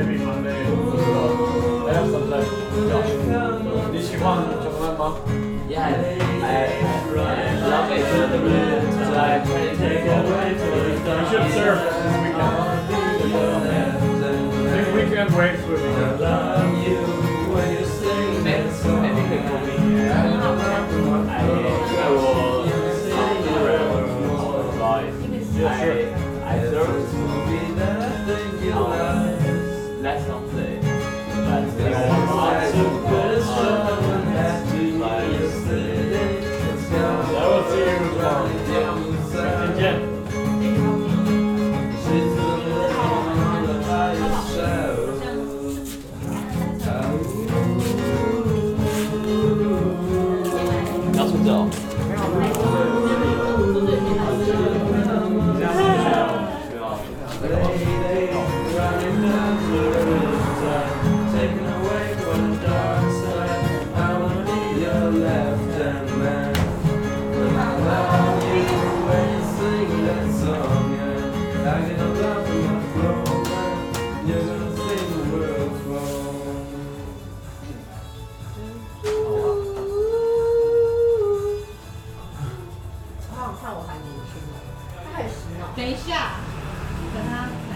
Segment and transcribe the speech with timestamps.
[0.00, 0.64] every Monday.
[0.64, 2.30] So, I have some.
[2.30, 3.90] Yeah.
[3.92, 5.14] Did she want chocolate mom?
[5.68, 5.88] Yeah, I,
[6.42, 8.00] I, I love it.
[8.00, 12.54] So I try to take away You should serve this weekend.
[14.72, 16.49] Big weekend waves would be good.
[86.07, 86.39] 下，
[87.13, 87.73] 等他，等他。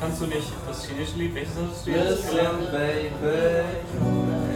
[0.00, 2.70] Kannst du nicht das chinesische Lied, welches hast du jetzt Listen, gelernt?
[2.72, 3.64] baby,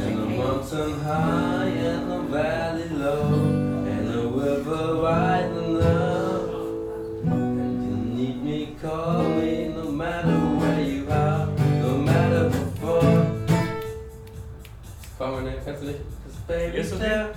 [0.09, 3.35] in the mountain high and the valley low,
[3.87, 6.49] and the river wide enough.
[7.27, 11.47] And you need me, call me, no matter where you are,
[11.83, 13.27] no matter before.
[15.19, 16.01] Komm, ne, kannst du nicht?
[16.25, 17.01] 'Cause baby, Yes, okay.
[17.01, 17.29] there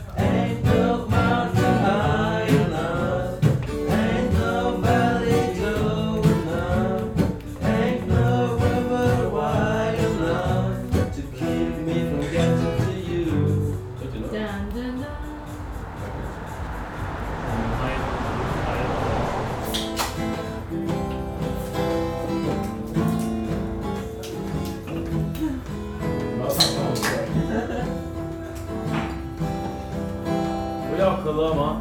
[31.32, 31.80] 可乐吗？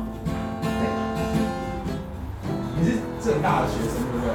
[2.79, 4.31] 你是正大的学生对不对？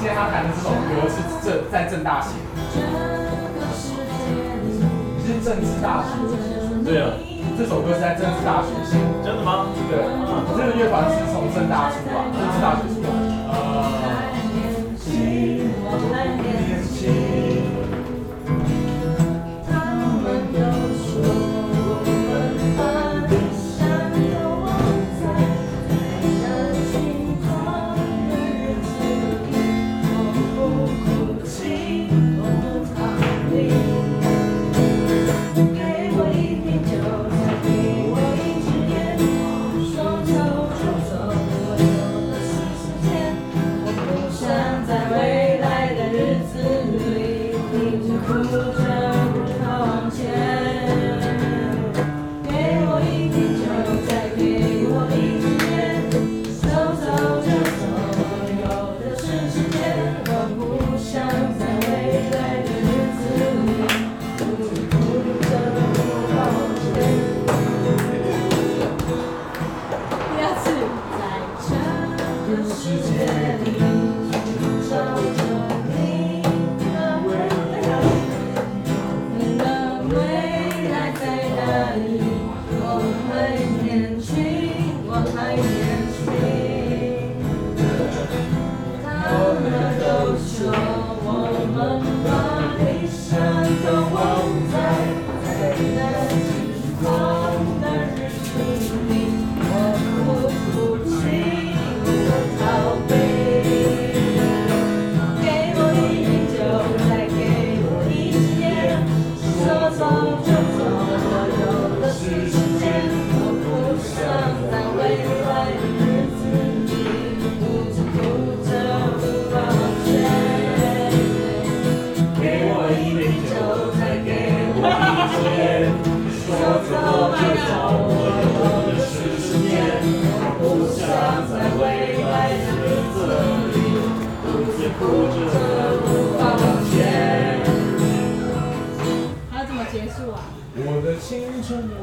[0.00, 2.56] 现在他弹的这首歌是正在正大写的，
[4.64, 6.08] 你是政治大学
[6.82, 7.12] 对啊，
[7.58, 9.66] 这首歌是在政治大学写的，真的吗？
[9.90, 10.00] 对，
[10.56, 13.12] 这个乐团是从正大出啊，政治大学出来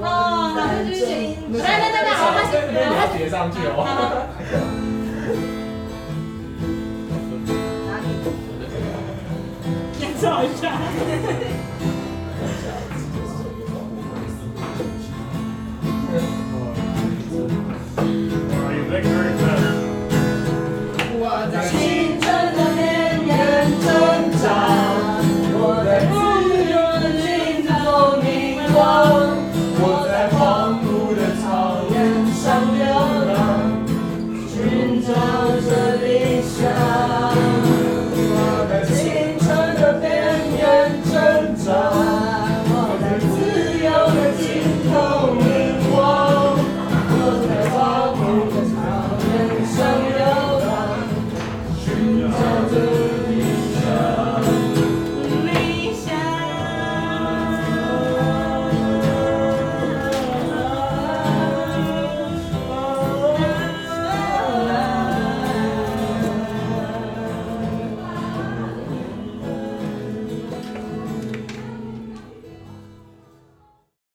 [0.02, 0.06] 哦，
[0.56, 1.10] 好，继续写。
[1.52, 2.54] 等等等等，我开始。
[2.72, 3.78] 你要叠上去哦。
[10.00, 10.64] 演奏一下。
[38.98, 39.25] Amen.